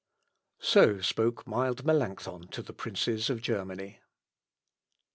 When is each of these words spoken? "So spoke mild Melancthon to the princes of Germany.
"So 0.73 0.99
spoke 1.01 1.45
mild 1.45 1.85
Melancthon 1.85 2.47
to 2.47 2.63
the 2.63 2.73
princes 2.73 3.29
of 3.29 3.39
Germany. 3.39 3.99